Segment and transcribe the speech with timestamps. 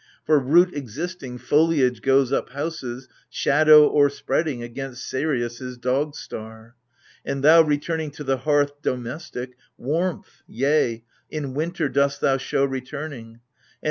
[0.25, 6.75] For, root existing, foliage goes up houses Shadow o'erspreading against Seirios dog star;
[7.23, 13.41] And, thou returning to the hearth domestic, Warmth, yea, in winter dost thou show returning.